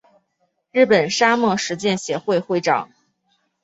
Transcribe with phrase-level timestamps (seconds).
[0.71, 2.89] 日本沙漠实践协会会长。